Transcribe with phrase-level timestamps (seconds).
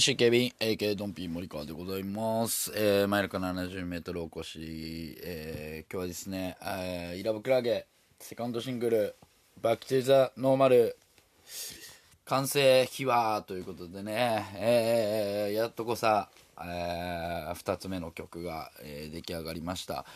[0.00, 2.72] MC ケビン AK ドンピー森川でございます。
[2.74, 7.86] えー、マイルカ 70m お越し、えー、今日はですね、えー、イラブクラゲ、
[8.18, 9.14] セカンドシングル、
[9.60, 10.96] バックトゥザノーマル、
[12.24, 16.30] 完成秘話ということでね、えー、やっとこさ、
[16.64, 20.06] えー、2つ目の曲が、えー出来上がりました。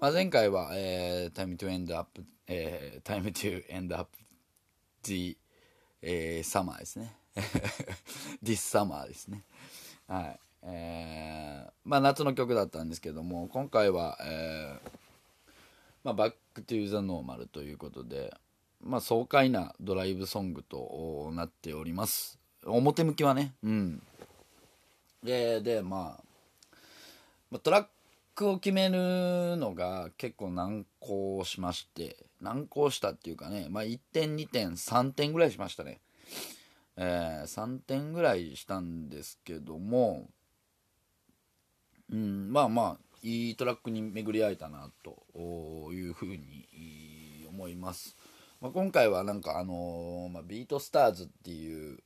[0.00, 4.08] まあ、前回は、えー、Time to End Up、えー、Time to End Up
[5.02, 5.36] the
[6.00, 7.23] えー、 summer ですね。
[7.34, 9.42] this summer ですね。
[10.06, 10.40] はい。
[10.62, 14.90] えー、まあ夏の曲だったんですけども、今回は、えー、
[16.04, 18.34] まあ back to the normal ということで、
[18.82, 22.38] まあ爽快なドライブソングとなっております。
[22.64, 24.02] 表向きはね、うん。
[25.22, 26.24] で、で、まあ、
[27.50, 27.86] まあトラッ
[28.34, 36.00] クを決めるのが結構難航しまして難航したっていうかね、まあ、1点2点3点ぐらいしましたね、
[36.96, 40.28] えー3点ぐらいしたんですけども
[42.10, 48.16] うんまあまあいいトラックに巡り合えたなというふうに思います、
[48.60, 51.98] まあ、今回はなんかあのーまあ、ビートスターズっていう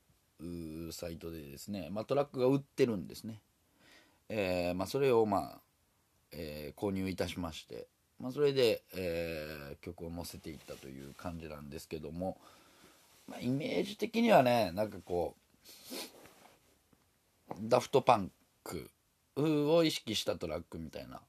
[0.92, 3.40] サイトでですね、まあ、トラックが売ってるんですね。
[4.28, 5.60] えーまあ、それをまあ
[6.30, 7.88] えー購入いたしまして、
[8.20, 12.38] ま、それで、え曲を載せていったという感じなんですけども、
[13.28, 15.36] まあ、イメージ的にはねなんかこ
[17.50, 18.30] うダフトパン
[18.64, 18.90] ク
[19.36, 21.20] を意識したトラックみたいな、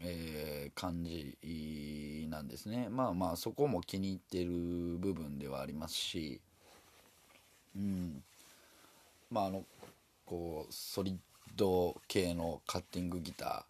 [0.00, 2.88] えー感じなんですね。
[2.88, 4.50] まあまあそこも気に入ってる
[4.98, 6.40] 部分ではありますし
[7.76, 8.22] うん。
[9.30, 9.64] まああの
[10.24, 11.16] こうソリッ
[11.56, 13.66] ド系のカッティングギタ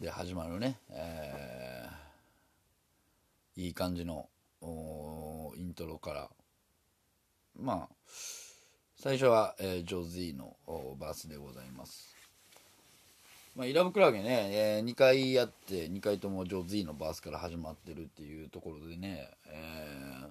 [0.00, 2.04] ーで始まるね、えー
[3.56, 4.28] いい感じの
[5.56, 6.28] イントロから
[7.60, 7.94] まあ
[8.96, 12.14] 最初は、えージョーズイのおバースでございます。
[13.54, 20.28] まあ、イラブクラゲね、え2回やって2回ともジョーズイのバースから始まってるっていうところでね、えー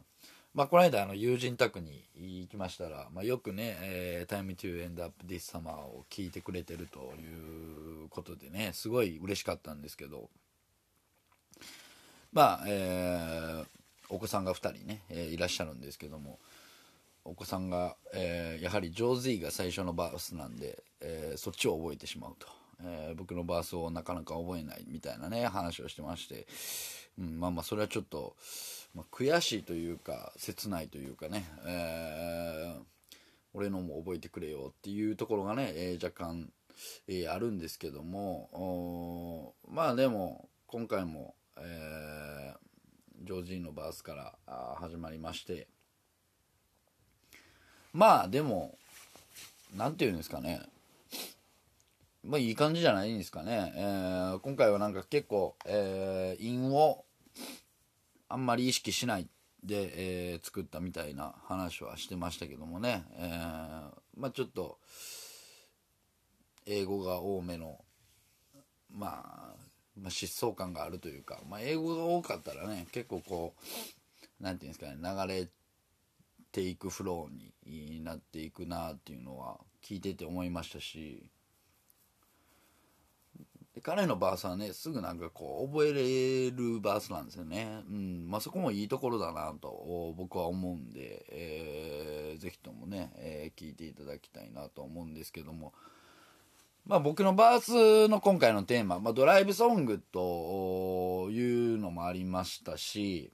[0.53, 10.29] まあ、この間あの友人宅に行きましたら、まあ、よくね、えー、Time to End Up This Summer を聞いてくれてるということでねすごい嬉しかったんですけど
[12.31, 13.65] まあ、えー
[14.09, 16.37] お子さんが2人ね、えーいらっしゃるんですけども
[17.25, 22.47] お子さんが、えーやはりジョーズイが最初のバースなんで、えーそっちを覚えてしまうと、
[22.83, 26.47] えー僕のバースをなかなか覚えないみたいなね話をしてまして、
[27.17, 28.35] うん、まあまあそれはちょっと、
[28.93, 32.75] まあ、悔しいというか切ないというかね、え
[33.53, 36.49] 俺のも覚えてくれよっていうところがね、え若干、
[37.07, 39.53] えあるんですけども。
[39.69, 42.63] まあでも今回も、えー
[43.23, 45.67] ジョージーのバースから始まりまして。
[47.93, 48.77] まあでも
[49.75, 50.61] なんていうんですかね。
[52.23, 57.03] まあいい感じじゃないんですかね、えー今回はなんか結構、えー韻を
[58.29, 59.27] あんまり意識しない
[59.61, 64.77] で、えー作ったみたいな話はしてましたけどもね、えーまあちょっと
[66.65, 67.77] 英語が多めの
[68.89, 69.55] まあ、
[69.99, 73.53] まあ、疾走感があるというか、まあ、英語が多かったらね結構こ
[74.39, 75.47] うなんていうんですかね流れ
[76.53, 81.23] ていくフローになっていくなっていうのは聞いてて思いましたし
[83.73, 88.29] で彼のバースはねすぐなんかこう覚えれるバースなんですよね、うん。
[88.29, 95.73] まあ、そこもいいところだなと僕は思うんで、えーぜひともね、えー聞いていただきたいなと思うんですけども。
[96.85, 103.31] まあ僕のバースの今回のテーマ、まあ、ドライブソングというのもありましたし、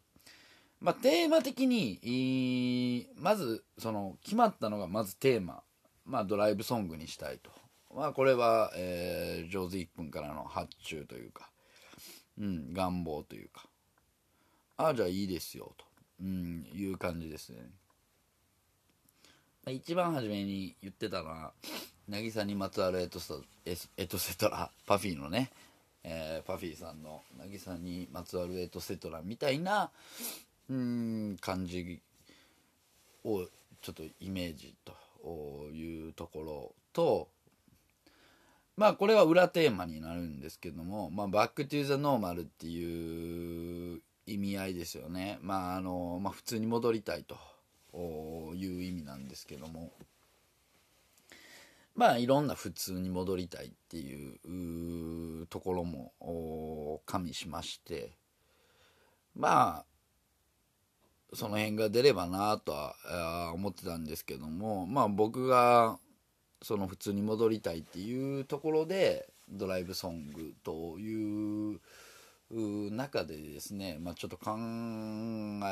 [0.81, 5.61] まあ、テーマ的にまずその決まったのがまずテーマ、
[6.05, 7.51] まあ、ドライブソングにしたいと、
[7.93, 11.49] まあ、これは、えー、ジョーズ1分からの発注というか、
[12.39, 13.65] うん、願望というか。
[14.77, 15.85] ああじゃあいいですよと、
[16.21, 17.57] うん、いう感じですね。
[19.67, 21.51] 一番初めに言ってたのは
[22.07, 23.33] 渚にまつわるエトセ
[23.65, 25.51] エスエトセトラパフィーのね、
[26.03, 29.91] えーパフィーさんの渚にまつわるエトセトラみたいな
[30.69, 32.01] うん感じ
[33.25, 33.47] を
[33.81, 37.27] ちょっとイメージというところと
[38.79, 45.37] まあこれは裏テーマになるんですけども、まあ、バックトゥザノーマルっていう意味合いですよね。
[45.41, 47.35] まああの、まあ普通に戻りたいと
[48.55, 49.91] いう意味なんですけども。
[51.93, 58.13] まあいろんな普通に戻りたいっていうところも加味しまして、
[59.35, 59.85] まあ、
[61.33, 65.99] その辺が出ればなとは思ってたんですけども、まあ僕が
[66.61, 71.79] その普通に戻りたいっていうところでドライブソングという
[72.91, 74.55] 中でですね、まあ、ちょっと考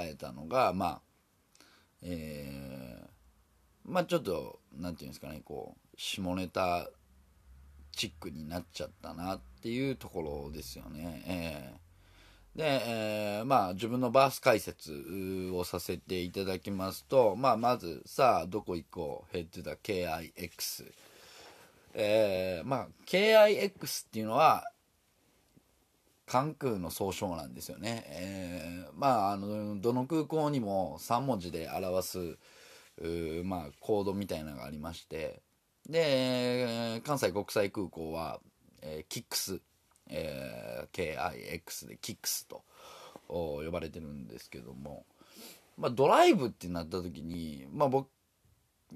[0.01, 1.01] えたのがまあ
[2.03, 6.87] えー、まあちょっと何て言うんですかねこう下ネタ
[7.91, 11.23] チックになっちゃったなっていうところですよね。
[11.27, 11.86] えー
[12.57, 20.91] で、えー、まあ自分のバース解説をさせていただきますと、まあまず、さあ、どこ行こう、ヘッドだ KIX。
[21.93, 24.65] えー、まあ KIX っていうのは、
[26.25, 28.03] 関空の総称なんですよね。
[28.07, 32.37] えー、まあ、あの、どの空港にも3文字で表す、
[33.43, 35.43] まあ、コードみたいなのがありまして、
[35.87, 38.39] で、関西国際空港は、
[38.81, 39.61] えー、キックス
[40.09, 42.63] えー、KIX でキックスと
[43.27, 45.05] 呼ばれてるんですけども、
[45.77, 48.07] まあ、ドライブってなった時に、まあ、僕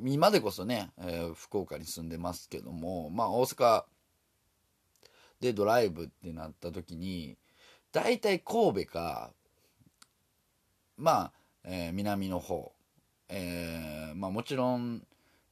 [0.04, 3.84] 今でこそね、えー、福岡に住んでますけども、まあ、大阪
[5.42, 7.38] でドライブってなった時に
[7.92, 9.32] 大体神戸か
[10.98, 11.32] まあ、
[11.66, 12.72] えー、南の方、
[13.28, 15.04] えー、まあもちろん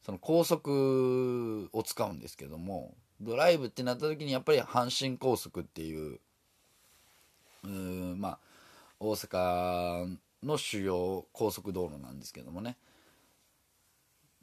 [0.06, 6.20] その高速を使うんですけどもドライブってなった時にやっぱり阪神高速っていう
[7.64, 8.40] うまあ
[9.00, 12.78] 大阪の主要高速道路なんですけどもね、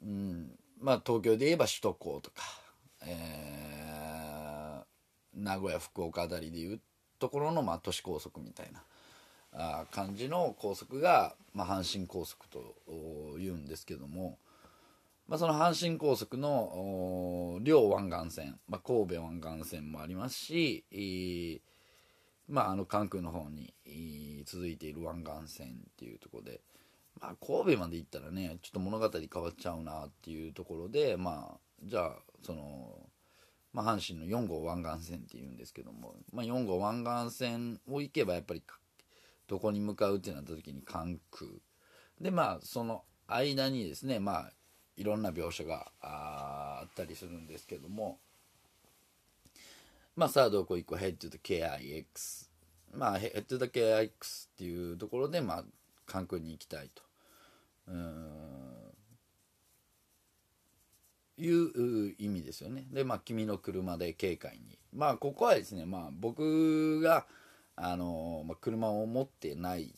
[0.03, 2.43] うん、まあ東京で言えば首都高とか、
[3.05, 6.79] えー、名古屋福岡あたりでいう
[7.19, 8.83] ところの、まあ、都市高速みたいな
[9.53, 12.75] あ感じの高速が、まあ、阪神高速と
[13.39, 14.37] いうんですけども、
[15.27, 21.61] まあ、その阪神高速の両湾岸線、まあ、神戸湾岸線もありますし、
[22.47, 23.73] まあ、あの関空の方に
[24.45, 26.61] 続いている湾岸線っていうところで、
[27.19, 32.97] まあ、神戸まで行ったらねちょっと物語変わっちゃうなっていうところで、まあ、じゃあその、
[33.73, 38.63] まあ、阪神の4号湾岸線っていうんですけども、まあ、4号湾岸線を行けばやっぱり
[39.47, 41.51] どこに向かうってなった時に関空。
[42.21, 44.51] でまあその間にですねまあ
[44.97, 48.17] いろんな描写があったりするんですけども。
[50.15, 52.05] まあさあどこ行こう？Head to the KIX
[52.93, 54.11] まあ Head to the KIX っ
[54.57, 55.63] ていうところでまあ
[56.07, 57.03] 関空に行きたいと。
[57.87, 57.93] う
[61.39, 62.87] いう意味ですよね。
[62.91, 64.79] でまあ君の車で警戒に。
[64.91, 67.27] まあここはですねまあ僕が
[67.75, 69.93] あの、まあ、車を持ってない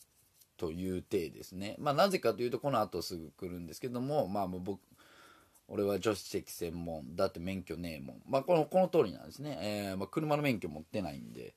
[0.58, 1.74] という体ですね。
[1.78, 4.78] まあ、なぜかというと、この後すぐ来るんですけども、まあ、僕、
[5.70, 7.16] 俺は助手席専門。
[7.16, 11.54] だって免許ねえもん、まあ、このこの通りなんですね、えー、まあ、車の免許持ってないんで、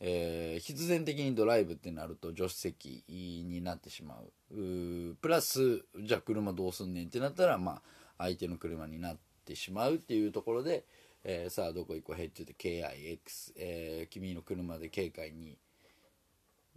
[0.00, 5.14] えー、必然的にドライブってなると助手席になってしまう。
[5.20, 7.82] プラスじゃあ車どうすんねんってなったら、まあ、
[8.18, 10.84] 相手の車になってしまうっていうところで、
[11.22, 15.56] えー、さあどこ行こうヘッドで KIX、えー、君の車で警戒に。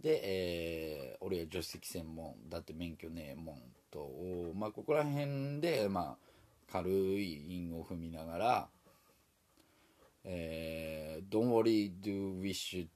[0.00, 2.36] で、えー、俺は助手席専門。
[2.48, 3.56] だって免許ねえもん
[3.90, 4.54] と。
[4.54, 6.27] まあここら辺でまあ
[6.70, 8.68] 軽い韻を踏みながら、
[10.24, 12.86] えー、Don't worry, do wish,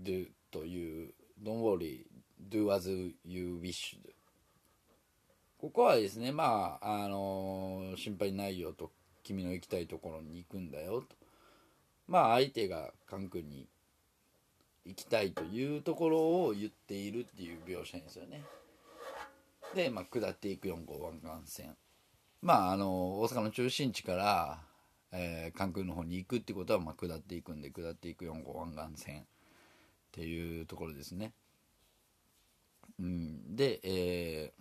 [0.00, 2.06] do という Don't worry,
[2.50, 2.90] do as
[3.24, 3.98] you wish.
[5.58, 8.90] ここはですねまああのー、心配ないよと
[9.22, 11.16] 君の行きたいところに行くんだよと。
[12.06, 13.66] まあ相手が関空に
[14.84, 18.44] 行きたいというところを言っているっていう描写ですよね。
[19.74, 21.76] で、まあ、下っていく4号湾岸線。
[22.46, 24.60] まあ、あの大阪の中心地から、
[25.10, 29.24] えー、関空の方に行くってことは、まあ、下っていくんで下っていく4号湾岸線っ
[30.12, 31.32] ていうところですね。
[33.00, 34.52] うん、で、え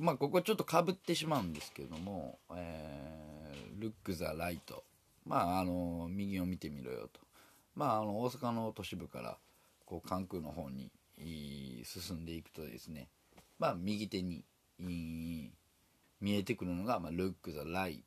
[0.00, 4.82] ー、まあここちょっとかぶってしまうんですけども「えー、ルック・ザ・ライト」
[5.24, 7.20] まああの右を見てみろよと。
[7.76, 9.38] まあ、あの大阪の都市部から
[9.84, 10.90] こう関空の方に
[11.84, 13.10] 進んでいくとですね
[13.58, 14.44] まあ、右手に
[14.78, 18.02] 見えてくるのが、まあ、ルック・ザ・ライ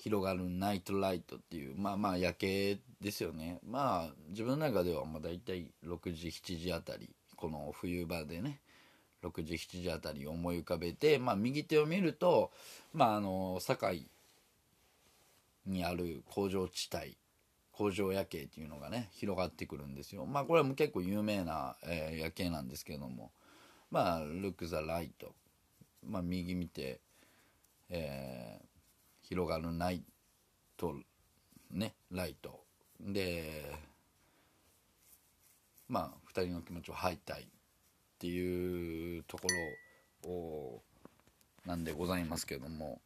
[0.00, 3.58] 広がるナイトライトっていうまあまあ夜景ですよね。
[3.68, 8.60] まあ自分の中ではまあ大体6時7時あたりこの冬場でね
[9.22, 12.50] 6時7時あたり思い浮かべて、まあ、右手を見ると、
[12.94, 14.06] まあ、あの堺
[15.66, 17.18] にある工場地帯
[17.72, 20.24] 工場夜景っていうのがね広がってくるんですよ。
[20.24, 23.30] まあこれも結構有名な、えー、夜景なんですけども。
[23.90, 25.10] まあ「Look the light」
[26.06, 27.00] まあ右見て、
[27.88, 30.02] えー、広がるナイ
[30.76, 30.94] ト
[31.70, 32.64] ねライト。
[33.00, 33.74] で
[35.88, 37.46] まあ2人の気持ちを吐いたいっ
[38.18, 39.48] ていうとこ
[40.24, 40.82] ろを
[41.64, 43.00] なんでございますけども。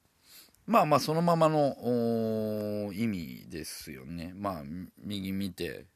[0.67, 4.33] まあまあそのままの意味ですよね。
[4.35, 4.63] まあ
[4.99, 5.87] 右見て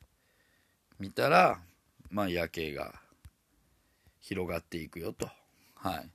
[0.98, 1.60] 見たら
[2.10, 3.00] まあ夜景が
[4.28, 5.28] 広がっていくよと。
[5.74, 6.10] はい。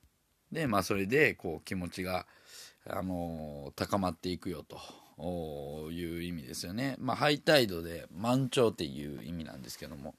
[0.51, 2.27] でまあそれでこう気持ちが
[2.88, 4.77] あのー、高まっていくよと。
[5.91, 6.96] いう意味ですよね。
[7.00, 10.15] まあハイタイドで満潮っていう意味なんですけども。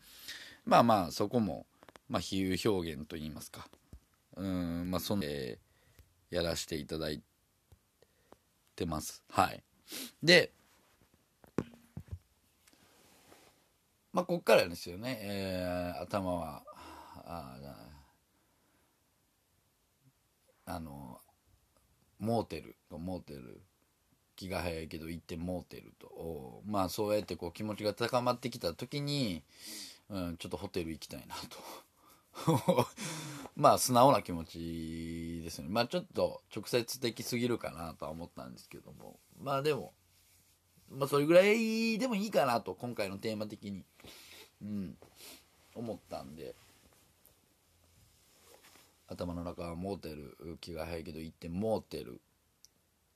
[0.64, 1.66] まあまあそこも
[2.08, 3.68] まあ比喩表現といいますか。
[4.36, 5.58] うんまあそんで
[6.30, 7.22] やらせていただい
[8.74, 9.22] てます。
[9.30, 9.62] はい。
[10.22, 10.52] で、
[14.12, 16.62] まあ、こっからですよね、えー、頭は、
[17.26, 17.56] あ
[20.66, 21.20] あの、
[22.18, 23.60] モーテルとモーテル、
[24.36, 29.42] 気が早いけど行ってモーテルと、まあそうやってこう気持ちが高まってきた時に、
[30.10, 32.86] うん、ちょっとホテル行きたいなと。
[33.56, 35.68] まあ素直な気持ちですね。
[35.68, 39.20] まあちょっと直接的すぎるかなとは思ったんですけども。
[39.38, 39.94] まあでも
[40.90, 43.84] まあそれぐらいでもいいかなと今回のテーマ的に。
[44.62, 44.98] うん。
[45.74, 46.54] 思ったんで。
[49.08, 52.20] 頭の中はモーテル気が早いけど言ってモーテル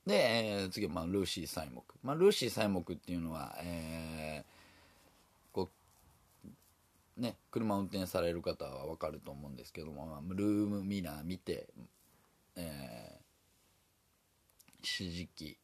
[0.05, 4.59] で、えー、次はまあルーシー・サイモク、まあ、ルーシー・サイモクっていうのは、えー
[7.19, 11.67] ね、車運転される方は分かると思うんですけども、まあ、ルームミラー見て、
[12.55, 12.63] えー、
[14.77, 15.57] 指示器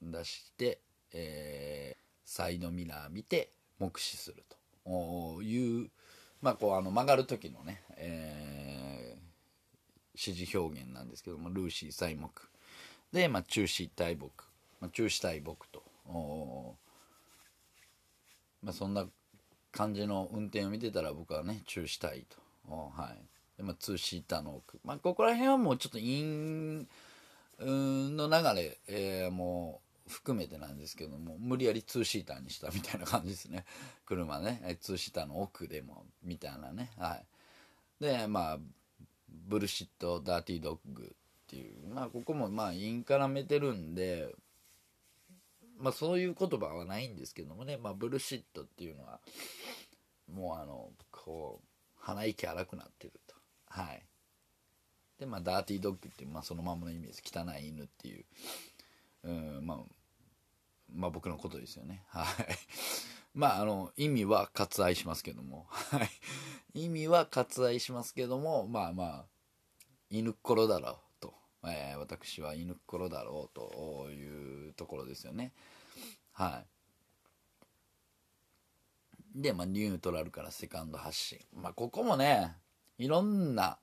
[0.00, 0.78] 出して、
[1.12, 4.56] えー、サイドミラー見て目視すると。
[5.42, 5.90] いう、
[6.40, 12.30] まあ、こうあの曲がる時のね、えー、指示表現なんですけどもルーシー細目
[13.12, 14.30] で、まあ、中止大木、
[14.80, 15.82] まあ、中止大木と。
[18.62, 19.06] まあ、そんな
[19.72, 22.38] 感じの運転を見てたら僕はね注意したいと。
[22.96, 23.22] はい。
[23.56, 26.86] で、まあ、ツーシーターの奥、まあ、ここら辺はもうちょっと韻
[27.60, 33.64] の流れ、えー、もう含めてなんですけども無理やりツーシーターにしたみたいな感じですね。
[34.06, 34.78] 車ね。
[34.80, 36.90] ツーシーターの奥でもみたいなね。
[36.96, 37.24] はい。
[38.00, 38.58] でまあ
[39.48, 41.08] bullshit dirty dog っ
[41.48, 44.34] ていうまあここもまあ韻絡めてるんで
[45.78, 49.20] まあそういう言葉はないんですけどもね、まあ、ブルシットっていうのは
[50.32, 51.66] もうあのこう
[52.00, 53.34] 鼻息荒くなってると。
[53.68, 54.02] はい。
[55.18, 58.24] でまあダーティードッグっていう、まあ、そのままの意味です汚い犬っていう。
[59.24, 59.78] うんまあ
[60.92, 62.26] まあ僕のことですよねはい
[63.34, 66.04] まああの意味は割愛しますけどもは
[66.74, 69.24] い意味は割愛しますけどもまあまあ
[70.10, 75.52] 犬っころだろうとえー、私は犬っころだろうというところですよね。
[76.32, 76.62] は
[79.36, 79.42] い。
[79.42, 81.38] で、まあ、ニュートラルからセカンド発信。
[81.54, 82.54] まあ、ここもね、
[82.98, 83.78] いろんな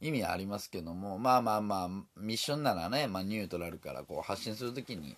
[0.00, 5.16] 意味ありますけども、まあまあまあ、ミッションならね、まあ、ニュートラルからこう発信するときに、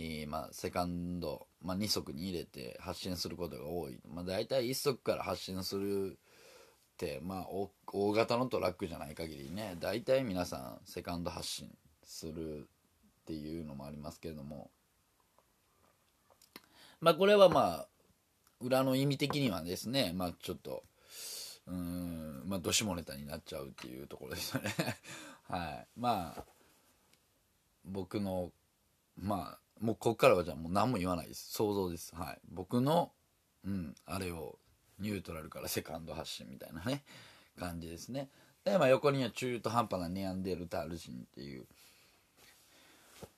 [0.00, 3.98] えー、まあ、セカンド、まあ、2足に入れて発信することが多い。
[4.08, 7.46] まあ、大体1足から発信するって、まあ、
[7.92, 11.68] 大型のトラックじゃない限りね大体皆さんセカンド発進
[12.04, 14.70] するっていうのもありますけれども。
[17.00, 17.88] まあこれはまあ
[18.60, 20.82] 裏の意味的にはですねまあちょっと
[21.66, 24.74] うんまあどしもネタになっちゃうっていうところですよね。
[25.48, 25.86] はい。
[25.96, 26.44] まあ
[27.84, 28.52] 僕の
[29.16, 31.52] まあもうここからはじゃあもう何も言わないです。
[31.52, 32.14] 想像です。
[32.14, 32.38] はい。
[32.50, 33.12] 僕の
[33.64, 34.58] うんあれを
[34.98, 37.02] ニュートラルからセカンド発信みたいなね
[37.58, 38.28] 感じですね。
[38.64, 41.66] で、まあ、横には中途半端なネアンデルタール人っていう。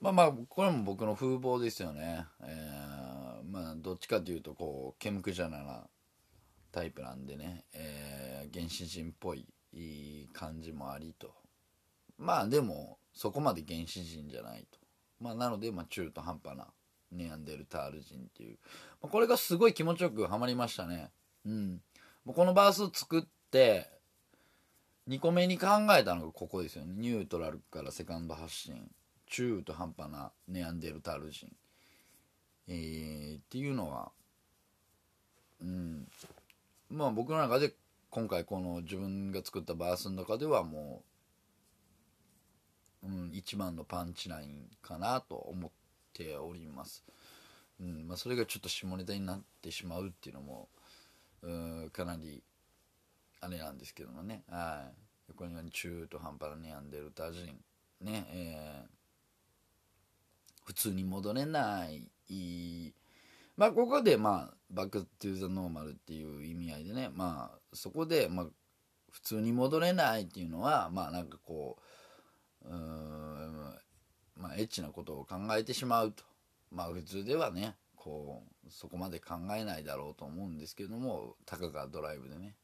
[0.00, 5.84] まあまあこれも僕の風貌ですよね、えー、まあどっちかというとこうケムクジャナな
[6.70, 9.46] タイプなんでね、えー、原始人っぽい
[10.32, 11.34] 感じもありと。
[12.18, 14.79] まあでもそこまで原始人じゃないと。
[15.20, 16.66] まあなのでまあ中途半端な
[17.12, 18.58] ネアンデルタール人っていう、
[19.02, 21.10] まあ、これがすごい気持ちよくはまりましたね。
[21.44, 21.80] うん。
[22.26, 23.88] このバースを作って
[25.08, 25.66] 2個目に考
[25.98, 26.94] えたのがここですよね。
[26.96, 28.90] ニュートラルからセカンド発信。
[29.26, 31.48] 中途半端なネアンデルタール人、
[32.66, 34.10] えー、っていうのは
[35.60, 36.08] うん。
[36.90, 37.74] まあ僕の中で
[38.10, 41.09] 今回この自分が作ったバースの中ではもう
[43.02, 45.70] う、ん、一番のパンチラインかなと思っ
[46.12, 47.04] ております、
[47.80, 50.68] うんまあ、それがちょっと下ネタになってしまうっていうのも
[51.42, 52.42] うんかなり
[53.40, 54.42] あれなんですけどもね。
[54.50, 54.94] はい。
[55.28, 57.46] 横には中途半端なネアンデルタ人
[58.00, 58.88] ねえー、
[60.64, 62.94] 普通に戻れない。
[63.56, 67.10] まあここでまあ back to the normal っていう意味合いでね。
[67.14, 68.46] まあそこでまあ
[69.10, 71.82] 普通に戻れないっていうのはまあなんかこう
[72.64, 73.74] うん
[74.36, 76.24] まあエッチなことを考えてしまうと。
[76.72, 82.54] まあ普通ではねこうそこまで考えないだろうと思うんですけどもたかがドライブでね。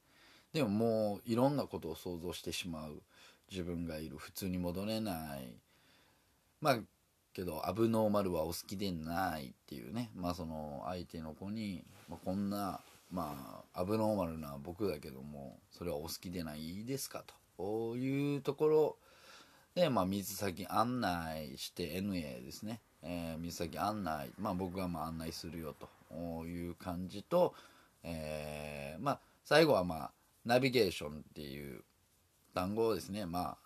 [0.52, 3.02] でももういろんなことを想像してしまう。
[3.50, 4.16] 自分がいる。
[4.16, 5.54] 普通に戻れない。
[6.60, 6.78] まあ
[7.32, 10.10] けどアブノーマルはお好きでないっていうね。
[10.14, 17.24] まあその相手の子に、まあ、こんなまあアブノーマルな僕だけどもそれはお好きでないですか？
[17.56, 18.96] というところ
[19.76, 25.76] で、まあ、水先案内して NA ですね、えー、水先案内、まあ、僕がまあ案内するよ
[26.10, 27.54] という感じと、
[28.02, 30.10] えー、まあ最後はまあ
[30.44, 31.84] ナビゲーションっていう
[32.54, 33.56] 単語をですねま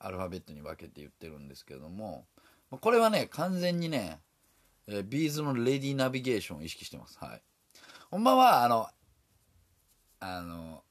[0.00, 2.26] あアルファベットに分けて言ってるんですけども
[2.80, 4.20] これはね、完全にね、
[4.86, 7.18] えー、ビーズのレディナビゲーションを意識してます。
[7.20, 7.42] はい。
[8.10, 8.88] ほんまは、あの、
[10.20, 10.82] あの、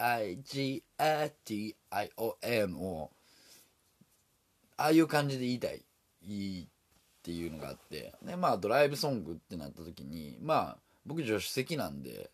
[0.00, 3.10] NFBIGATION を、
[4.76, 5.84] ああいう感じで言いたい、
[6.22, 6.68] いいっ
[7.22, 12.30] ていうのがあって、で、まあ、ドライブソングってなった時に、まあ、僕助手席なんで、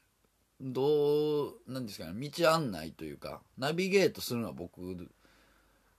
[0.60, 5.08] どう、なんですかね、道案内というか、ナビゲートするのは僕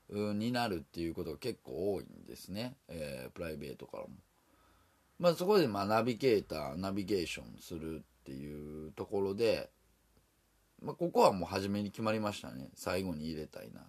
[0.10, 4.10] になるっていうことが結構多いんですね、えー、プライベートからも。
[5.20, 9.70] まあ、そこでまあナビゲーターナビゲーションするっていうところで、
[10.82, 12.70] まあ、ここはもう初めに決まりましたね。
[12.76, 13.82] 最後に入れたいな、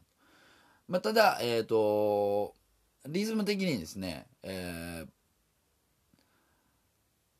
[0.88, 2.54] まあ、ただえっ、ー、と
[3.06, 5.04] リズム的にですね、え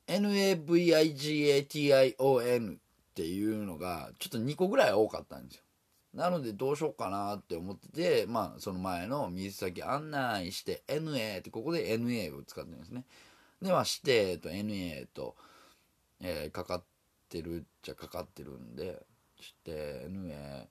[0.07, 0.65] ー、
[1.67, 2.79] NAVIGATION っ
[3.15, 5.63] ていうのがちょっと2個ぐらい多かったんですよ。
[6.15, 13.05] なのでどうしようかなって思ってて、まあその前の水先案内して NA ってここで NA を使ってるんですね。
[13.61, 15.37] で、まあ指定と NA と、
[16.21, 16.85] えー、かかっ
[17.29, 19.05] てるっちゃかかってるんで、
[19.39, 20.67] 指定 NA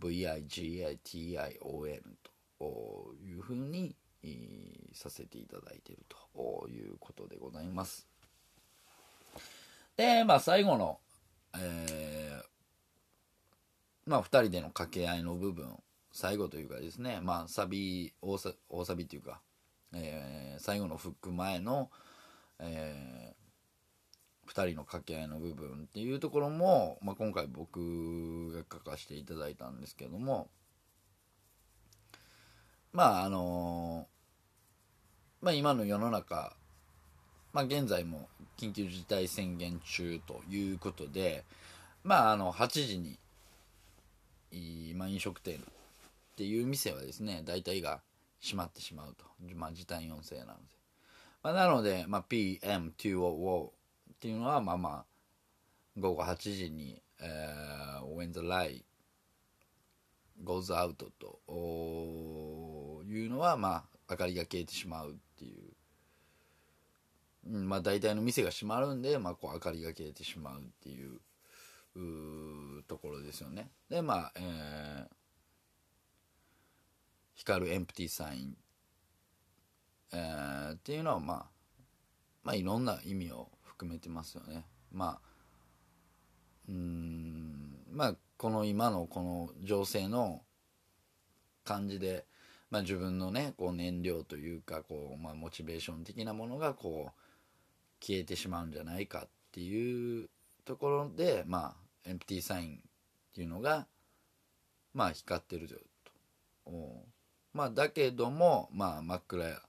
[0.00, 1.58] VIGATION
[2.58, 3.96] というふうに
[4.92, 8.08] させていただいているということでございます。
[9.96, 10.98] で、まあ最後の、
[11.56, 12.48] えー
[14.08, 15.76] まあ、2人での掛け合いの部分
[16.12, 19.40] 最後というかですね、まあ、サビ大サ大サビっていうか、
[19.92, 21.90] えー、最後のフック前の、
[22.58, 23.47] えー、
[24.48, 30.48] 2人の掛け合いの部分っていうところも、まあ、今回僕が書かせていただいたんですけども
[32.92, 34.06] まああの、
[35.42, 36.54] まあ、今の世の中、
[37.52, 41.44] まあ、現在も緊急事態宣言中ということで、
[42.02, 43.18] まあ、あの8時に
[44.96, 45.58] まあ、飲食店っ
[46.36, 48.00] ていう店はですね大体が
[48.42, 50.54] 閉まってしまうと、まあ、時短要請なので、
[51.42, 53.68] まあ、なので、まあ、PM200
[54.18, 55.04] っていうのはまあまあ
[55.96, 58.82] 午後8時に、えー、When the light
[60.44, 61.40] goes out と
[63.06, 65.60] いうのはまあ明かりが消えてしまうっていう、
[67.52, 71.20] うんまあ大体の店が閉まるんで、まあ、こう明かりが消えてしまうっていう
[72.88, 73.70] ところですよね。
[73.88, 75.06] でまあ、えー、
[77.36, 78.56] 光るエンプティサイン、
[80.12, 81.46] えー、っていうのはまあ
[82.42, 84.66] まあいろんな意味を含めてますよね。
[84.90, 85.28] まあ
[86.68, 90.42] うんまあこの今のこの情勢の
[91.64, 92.26] 感じで、
[92.70, 100.28] まあ、自分のねこう燃料というかこう、まあ、モチベーション的なものがこう消えてしまうんじゃないかっていう
[100.64, 102.80] ところでまあエンプティーサインっ
[103.34, 103.86] ていうのが
[104.92, 105.78] まあ光ってるよ
[106.64, 106.72] と
[107.54, 109.62] まあだけどもまあ真っ暗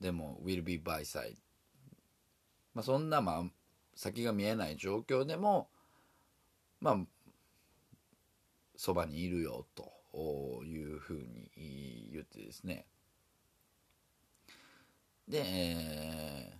[0.00, 1.34] でも will be by side
[2.74, 3.55] まあそんなまあ
[3.96, 5.68] 先が見えない状況でも
[6.80, 6.98] まあ
[8.76, 12.84] そばにいるよというふうに言ってですね。
[15.26, 16.56] で、えー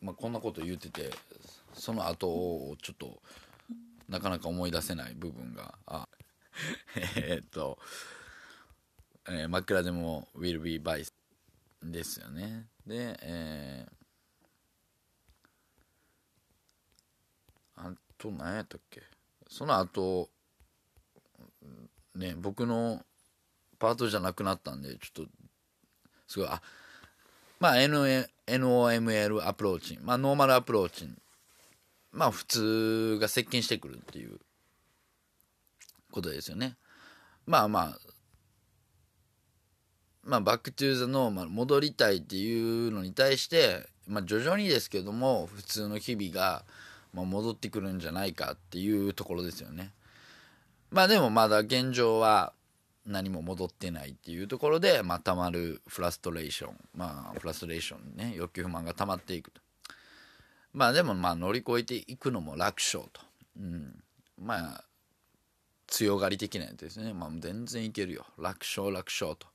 [0.00, 1.10] まあ、こんなこと言ってて
[1.72, 3.20] その後をちょっと
[4.08, 6.08] なかなか思い出せない部分があ
[7.16, 7.78] えっと、
[9.28, 11.06] えー、真っ暗でも will be bright
[11.82, 12.66] ですよね。
[12.86, 13.86] で、え
[18.18, 19.02] と何やったっけ？
[19.48, 20.28] その後
[22.14, 23.04] ね僕の
[23.78, 25.30] パートじゃなくなったんでちょっと
[26.26, 26.62] すごいあ
[27.60, 31.08] まあ NOML アプローチまあノーマルアプローチ
[32.12, 34.38] まあ普通が接近してくるっていう
[36.10, 36.76] ことですよね。
[37.46, 37.98] まあまあ
[40.24, 46.64] まあ back to the normal 戻りたいっていうのに対してまあ徐々にですけども普通の日々が
[47.16, 49.90] まあ戻ってくるんじゃないかっていうところですよね。
[50.90, 52.52] まあでもまだ現状は
[53.06, 59.62] 何も戻ってないっていうところで、まあ、たまるフラストレーションまあフラストレーションね欲求不満が溜まっていくと。
[60.74, 63.22] まあでもまあ乗り越えていくのも楽勝と、
[63.58, 63.98] うん、
[64.38, 64.84] まあ
[65.86, 67.14] 強がり的なやつですね。
[67.14, 68.26] まあ全然いけるよ。
[68.38, 69.46] 楽勝楽勝と。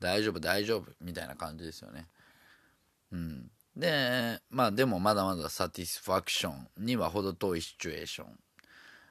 [0.00, 2.08] 大丈夫大丈夫みたいな感じですよね。
[3.12, 3.50] うん。
[3.76, 8.28] でまあでもまだまだサティスファクションには程遠いシチュエーション。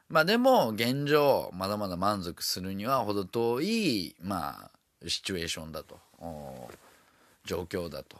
[0.10, 6.00] まあでも現状まだまだ満足するには程遠いまあシチュエーションだと。
[7.46, 8.18] 状況だと。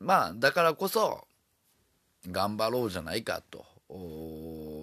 [0.00, 1.26] まあだからこそ
[2.28, 3.64] 頑張ろうじゃないかと。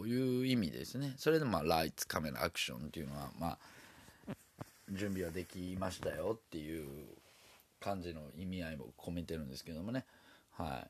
[0.06, 1.14] いう意味ですね。
[1.18, 3.58] それでまあライツカメラアクションっていうのはまあ
[4.90, 6.88] 準備はできましたよっていう
[7.80, 10.06] 感じの意味合いも込めてるんですけどもね。
[10.52, 10.86] は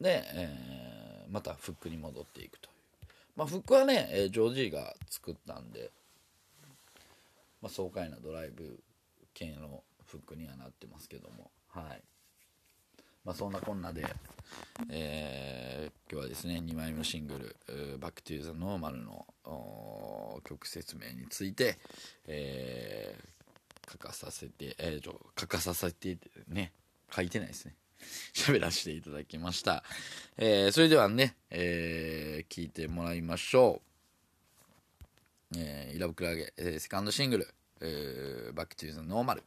[0.00, 0.02] い。
[0.02, 2.72] で、えー、またフックに戻っていくという。
[3.36, 5.90] まあフックはね、えー、ジョージーが作ったんで、
[7.60, 8.78] まあ、爽快なドライブ
[9.34, 11.50] 系のフックにはなってますけども。
[11.68, 12.02] はい。
[13.24, 14.06] まあそんなこんなで、
[14.88, 19.26] えー、今日はですね2枚目のシングル「バック・トゥ・ザ・ノーマル」の
[20.44, 21.76] 曲説明について、
[22.26, 23.35] えー、
[23.90, 26.18] 書かさせて、えー、書かさせて
[26.48, 26.72] ね
[27.14, 27.74] 書いてないですね
[28.34, 29.82] 喋らせていただきました。
[30.36, 33.82] えー、それではね、えー、聞いてもらいましょ
[35.52, 35.58] う。
[35.58, 37.48] えー、イラブクラゲ、えー、セカンドシングル、
[37.80, 39.42] えー、バックトゥーザノーマル。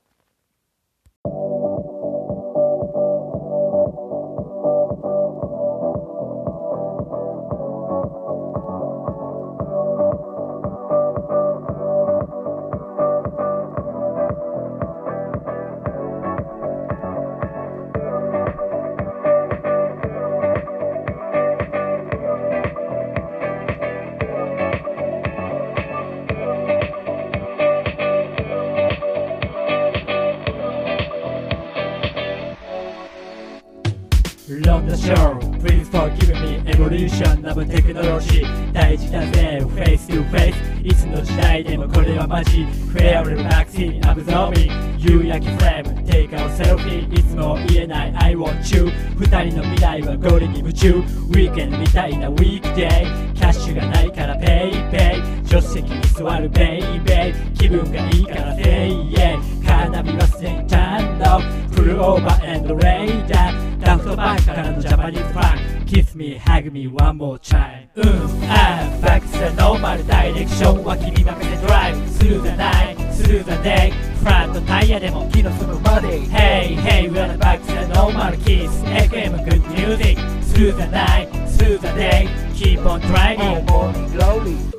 [35.09, 40.53] Sure, please forgive me Evolution of technology 大事だぜ Face to face
[40.87, 44.69] いつの時代でもこれはマジ Fairly vaccine absorbing
[44.99, 50.99] 夕焼けフレーム Take our selfie いつも言えない I want you 二人の未来はゴリに夢中
[51.31, 61.41] Weekend みたいな Weekday キャッシュがないから PayPay 助手席に座る Baby 気分がいいから Say yeah 花火は先端の
[61.71, 68.05] Pull over and radar ダフトバンクからのジャパニーズファンク Kiss me, hug me, one more time うん、
[68.47, 78.37] あん、バックスはノーマルダイレクションは君任せドライブ Through the night, through the day フラットタイヤでも木のそのまで Hey, hey, we're the back to the normal
[78.45, 78.69] kiss
[79.09, 80.19] FM good music
[80.53, 84.78] Through the night, through the day Keep on driving Morning glory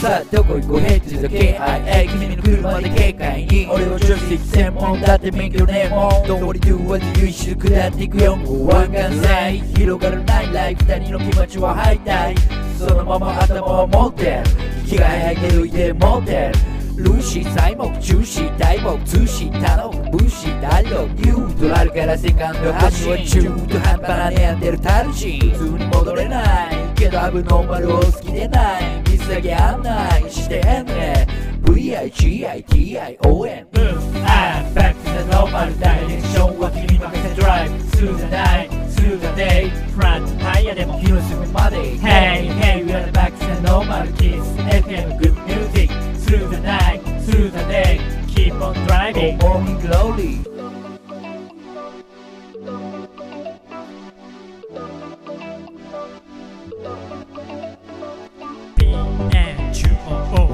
[0.00, 6.10] さあどこ行こう Head to the KIA 君の車で警戒に俺は助手席専門だって免許ねえもん。
[6.22, 8.38] Don't worry do what you 一周下っていくよ。
[8.66, 10.52] 湾岸線広がるない。
[10.52, 12.34] ライフ二人の気持ちはハイタイ
[12.78, 14.24] そのまま頭を持って。
[14.24, 14.42] る
[14.86, 15.92] 気が早いけどいて。
[15.92, 16.52] 持って
[16.96, 29.07] るルーシー、材木、中止、大木、通信、頼む、武士、大路、ニュートラルからセカンド発信中途半端な悩んでるタルシ普通に戻れないけどアブノーマルを好きでない。
[29.28, 31.26] 水げ案内してんね
[31.62, 39.68] VIGITION うん I'm back to the normal ダイレクションは君に任せ Drive through the night through the day
[39.92, 45.90] フラントタイヤでも気のすぐまで Hey hey we're back to the normal kids FM good music
[46.24, 48.00] through the night through the day
[48.34, 50.47] keep on driving morning glory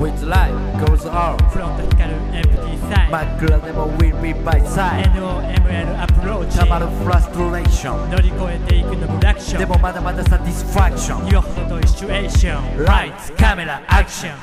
[0.05, 0.53] With life
[0.85, 5.07] goes on From the scatter empty side My girl never will be by side.
[5.17, 11.27] NOML approach たまる frustration 乗り越えていくのも楽勝でもまだまだ satisfaction.
[11.33, 12.85] よほど situation.
[12.85, 14.35] Lights, camera, action.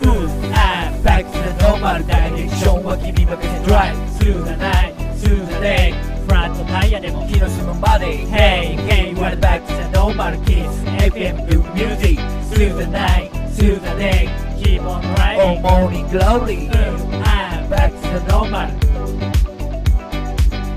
[0.00, 0.98] Who's I?
[1.04, 5.92] Back to the normal direction は君任せ Drive through the night, through the day.
[6.26, 10.72] フラットタイヤでも広島まで Hey, hey, what back to the normal kids.
[11.04, 12.18] FM, good music.
[12.50, 15.40] Through the night, through the day keep on riding.
[15.40, 16.68] Oh, morning glory.
[16.68, 18.68] Uh, mm, ah, I'm back to normal.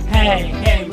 [0.08, 0.85] Hey, hey.